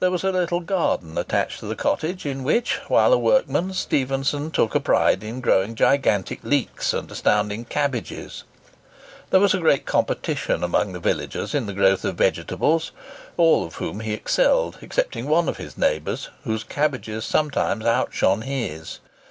[0.00, 4.50] There was a little garden attached to the cottage, in which, while a workman, Stephenson
[4.50, 8.44] took a pride in growing gigantic leeks and astounding cabbages.
[9.28, 12.92] There was great competition amongst the villagers in the growth of vegetables,
[13.36, 19.00] all of whom he excelled, excepting one of his neighbours, whose cabbages sometimes outshone his.